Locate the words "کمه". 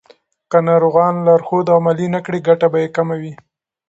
2.95-3.15